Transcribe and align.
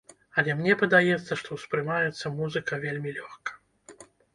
Але 0.41 0.55
мне 0.61 0.75
падаецца, 0.83 1.39
што 1.43 1.49
ўспрымаецца 1.59 2.35
музыка 2.41 2.85
вельмі 2.87 3.19
лёгка. 3.23 3.51